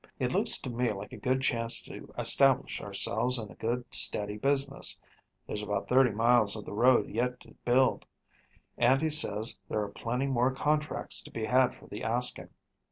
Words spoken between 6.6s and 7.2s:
the road